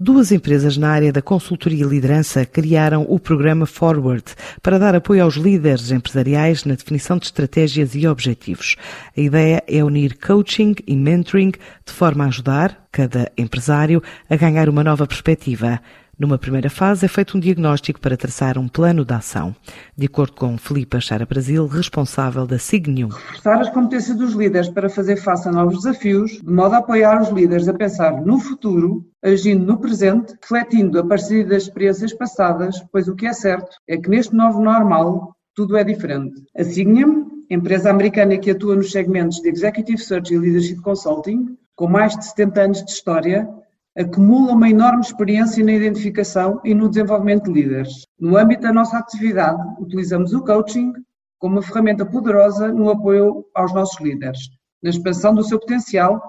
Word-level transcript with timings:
Duas 0.00 0.30
empresas 0.30 0.76
na 0.76 0.90
área 0.90 1.12
da 1.12 1.20
consultoria 1.20 1.84
e 1.84 1.88
liderança 1.88 2.46
criaram 2.46 3.04
o 3.08 3.18
programa 3.18 3.66
Forward 3.66 4.22
para 4.62 4.78
dar 4.78 4.94
apoio 4.94 5.24
aos 5.24 5.34
líderes 5.34 5.90
empresariais 5.90 6.64
na 6.64 6.76
definição 6.76 7.18
de 7.18 7.26
estratégias 7.26 7.96
e 7.96 8.06
objetivos. 8.06 8.76
A 9.16 9.20
ideia 9.20 9.60
é 9.66 9.82
unir 9.82 10.16
coaching 10.16 10.76
e 10.86 10.94
mentoring 10.94 11.50
de 11.84 11.92
forma 11.92 12.22
a 12.22 12.28
ajudar 12.28 12.86
cada 12.92 13.28
empresário 13.36 14.00
a 14.30 14.36
ganhar 14.36 14.68
uma 14.68 14.84
nova 14.84 15.04
perspectiva. 15.04 15.80
Numa 16.16 16.38
primeira 16.38 16.70
fase, 16.70 17.04
é 17.04 17.08
feito 17.08 17.36
um 17.36 17.40
diagnóstico 17.40 18.00
para 18.00 18.16
traçar 18.16 18.56
um 18.56 18.68
plano 18.68 19.04
de 19.04 19.14
ação. 19.14 19.54
De 19.96 20.06
acordo 20.06 20.34
com 20.34 20.56
Filipe 20.58 20.96
Achara 20.96 21.26
Brasil, 21.26 21.66
responsável 21.66 22.46
da 22.46 22.58
Signium. 22.58 23.08
Reforçar 23.08 23.60
as 23.60 23.70
competências 23.70 24.16
dos 24.16 24.32
líderes 24.34 24.68
para 24.68 24.88
fazer 24.88 25.16
face 25.16 25.48
a 25.48 25.52
novos 25.52 25.82
desafios, 25.82 26.40
de 26.40 26.50
modo 26.52 26.74
a 26.74 26.78
apoiar 26.78 27.20
os 27.20 27.30
líderes 27.30 27.68
a 27.68 27.74
pensar 27.74 28.20
no 28.20 28.38
futuro, 28.38 29.07
agindo 29.24 29.66
no 29.66 29.78
presente, 29.78 30.34
refletindo 30.40 30.98
a 30.98 31.06
partir 31.06 31.44
das 31.44 31.64
experiências 31.64 32.12
passadas, 32.12 32.82
pois 32.92 33.08
o 33.08 33.16
que 33.16 33.26
é 33.26 33.32
certo 33.32 33.76
é 33.88 33.96
que 33.96 34.08
neste 34.08 34.34
novo 34.34 34.62
normal 34.62 35.34
tudo 35.54 35.76
é 35.76 35.82
diferente. 35.82 36.40
A 36.56 36.62
Signium, 36.62 37.44
empresa 37.50 37.90
americana 37.90 38.38
que 38.38 38.50
atua 38.50 38.76
nos 38.76 38.92
segmentos 38.92 39.40
de 39.40 39.48
Executive 39.48 39.98
Search 39.98 40.32
e 40.32 40.38
Leadership 40.38 40.80
Consulting, 40.82 41.56
com 41.74 41.88
mais 41.88 42.16
de 42.16 42.24
70 42.26 42.60
anos 42.60 42.84
de 42.84 42.90
história, 42.90 43.48
acumula 43.96 44.52
uma 44.52 44.70
enorme 44.70 45.00
experiência 45.00 45.64
na 45.64 45.72
identificação 45.72 46.60
e 46.64 46.72
no 46.72 46.88
desenvolvimento 46.88 47.52
de 47.52 47.60
líderes. 47.60 48.06
No 48.18 48.36
âmbito 48.36 48.62
da 48.62 48.72
nossa 48.72 48.98
atividade, 48.98 49.60
utilizamos 49.80 50.32
o 50.32 50.44
coaching 50.44 50.92
como 51.38 51.56
uma 51.56 51.62
ferramenta 51.62 52.06
poderosa 52.06 52.68
no 52.68 52.90
apoio 52.90 53.44
aos 53.54 53.74
nossos 53.74 54.00
líderes, 54.00 54.38
na 54.82 54.90
expansão 54.90 55.34
do 55.34 55.42
seu 55.42 55.58
potencial 55.58 56.22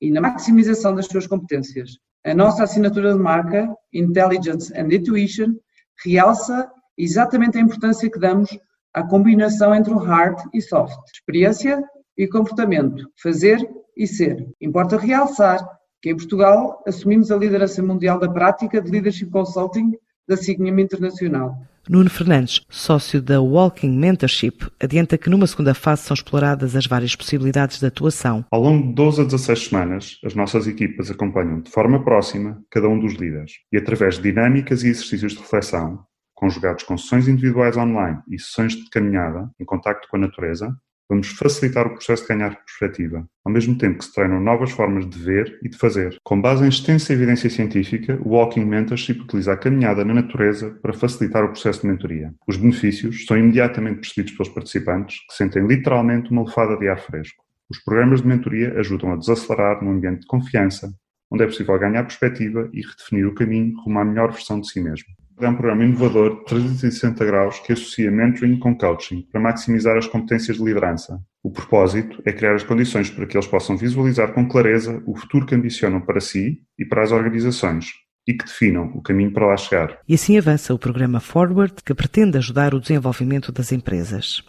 e 0.00 0.10
na 0.10 0.20
maximização 0.20 0.94
das 0.94 1.06
suas 1.06 1.26
competências. 1.26 1.98
A 2.26 2.34
nossa 2.34 2.64
assinatura 2.64 3.12
de 3.12 3.18
marca, 3.18 3.68
Intelligence 3.92 4.72
and 4.74 4.88
Intuition, 4.90 5.56
realça 6.02 6.70
exatamente 6.96 7.58
a 7.58 7.60
importância 7.60 8.10
que 8.10 8.18
damos 8.18 8.58
à 8.94 9.02
combinação 9.02 9.74
entre 9.74 9.92
o 9.92 9.98
hard 9.98 10.38
e 10.54 10.62
soft, 10.62 10.98
experiência 11.12 11.82
e 12.16 12.26
comportamento, 12.26 13.06
fazer 13.22 13.58
e 13.94 14.06
ser. 14.06 14.48
Importa 14.58 14.96
realçar 14.96 15.68
que 16.00 16.10
em 16.10 16.16
Portugal 16.16 16.82
assumimos 16.86 17.30
a 17.30 17.36
liderança 17.36 17.82
mundial 17.82 18.18
da 18.18 18.30
prática 18.30 18.80
de 18.80 18.90
Leadership 18.90 19.28
Consulting 19.30 19.92
da 20.26 20.36
Signium 20.36 20.78
Internacional. 20.78 21.58
Nuno 21.88 22.08
Fernandes, 22.08 22.62
sócio 22.70 23.20
da 23.20 23.42
Walking 23.42 23.90
Mentorship, 23.98 24.66
adianta 24.80 25.18
que 25.18 25.28
numa 25.28 25.46
segunda 25.46 25.74
fase 25.74 26.02
são 26.02 26.14
exploradas 26.14 26.74
as 26.74 26.86
várias 26.86 27.14
possibilidades 27.14 27.78
de 27.78 27.86
atuação. 27.86 28.42
Ao 28.50 28.60
longo 28.60 28.88
de 28.88 28.94
12 28.94 29.20
a 29.20 29.24
16 29.24 29.66
semanas, 29.66 30.18
as 30.24 30.34
nossas 30.34 30.66
equipas 30.66 31.10
acompanham 31.10 31.60
de 31.60 31.70
forma 31.70 32.02
próxima 32.02 32.58
cada 32.70 32.88
um 32.88 32.98
dos 32.98 33.12
líderes 33.12 33.52
e 33.70 33.76
através 33.76 34.16
de 34.16 34.22
dinâmicas 34.22 34.82
e 34.82 34.88
exercícios 34.88 35.32
de 35.32 35.40
reflexão, 35.40 36.02
conjugados 36.34 36.84
com 36.84 36.96
sessões 36.96 37.28
individuais 37.28 37.76
online 37.76 38.18
e 38.30 38.38
sessões 38.38 38.72
de 38.72 38.88
caminhada 38.88 39.50
em 39.60 39.64
contacto 39.66 40.08
com 40.08 40.16
a 40.16 40.20
natureza, 40.20 40.74
Vamos 41.08 41.28
facilitar 41.28 41.86
o 41.86 41.90
processo 41.90 42.22
de 42.22 42.28
ganhar 42.28 42.56
perspectiva, 42.64 43.28
ao 43.44 43.52
mesmo 43.52 43.76
tempo 43.76 43.98
que 43.98 44.06
se 44.06 44.14
treinam 44.14 44.40
novas 44.40 44.70
formas 44.70 45.08
de 45.08 45.18
ver 45.18 45.58
e 45.62 45.68
de 45.68 45.76
fazer. 45.76 46.16
Com 46.24 46.40
base 46.40 46.64
em 46.64 46.68
extensa 46.68 47.12
evidência 47.12 47.50
científica, 47.50 48.18
o 48.24 48.30
Walking 48.30 48.64
Mentorship 48.64 49.20
utiliza 49.20 49.52
a 49.52 49.56
caminhada 49.56 50.04
na 50.04 50.14
natureza 50.14 50.70
para 50.80 50.94
facilitar 50.94 51.44
o 51.44 51.50
processo 51.50 51.82
de 51.82 51.88
mentoria. 51.88 52.34
Os 52.48 52.56
benefícios 52.56 53.26
são 53.26 53.36
imediatamente 53.36 54.00
percebidos 54.00 54.32
pelos 54.32 54.48
participantes, 54.48 55.18
que 55.28 55.34
sentem 55.34 55.66
literalmente 55.66 56.30
uma 56.30 56.44
lefada 56.44 56.76
de 56.78 56.88
ar 56.88 56.98
fresco. 56.98 57.44
Os 57.68 57.78
programas 57.82 58.22
de 58.22 58.28
mentoria 58.28 58.78
ajudam 58.78 59.12
a 59.12 59.16
desacelerar 59.16 59.82
num 59.84 59.92
ambiente 59.92 60.20
de 60.20 60.26
confiança, 60.26 60.90
onde 61.30 61.44
é 61.44 61.46
possível 61.46 61.78
ganhar 61.78 62.02
perspectiva 62.04 62.68
e 62.72 62.80
redefinir 62.80 63.26
o 63.26 63.34
caminho 63.34 63.76
rumo 63.84 63.98
à 63.98 64.04
melhor 64.04 64.32
versão 64.32 64.60
de 64.60 64.70
si 64.70 64.80
mesmo. 64.80 65.13
É 65.40 65.48
um 65.48 65.54
programa 65.54 65.84
inovador 65.84 66.44
360 66.44 67.24
graus 67.24 67.58
que 67.60 67.72
associa 67.72 68.10
mentoring 68.10 68.58
com 68.58 68.76
coaching 68.76 69.26
para 69.32 69.40
maximizar 69.40 69.96
as 69.96 70.06
competências 70.06 70.56
de 70.56 70.64
liderança. 70.64 71.20
O 71.42 71.50
propósito 71.50 72.22
é 72.24 72.32
criar 72.32 72.54
as 72.54 72.62
condições 72.62 73.10
para 73.10 73.26
que 73.26 73.36
eles 73.36 73.46
possam 73.46 73.76
visualizar 73.76 74.32
com 74.32 74.46
clareza 74.46 75.02
o 75.06 75.16
futuro 75.16 75.44
que 75.44 75.54
ambicionam 75.54 76.00
para 76.00 76.20
si 76.20 76.60
e 76.78 76.84
para 76.84 77.02
as 77.02 77.10
organizações 77.10 77.92
e 78.26 78.32
que 78.32 78.44
definam 78.44 78.86
o 78.94 79.02
caminho 79.02 79.32
para 79.32 79.46
lá 79.46 79.56
chegar. 79.56 79.98
E 80.08 80.14
assim 80.14 80.38
avança 80.38 80.72
o 80.72 80.78
programa 80.78 81.20
Forward, 81.20 81.74
que 81.84 81.94
pretende 81.94 82.38
ajudar 82.38 82.74
o 82.74 82.80
desenvolvimento 82.80 83.52
das 83.52 83.72
empresas. 83.72 84.42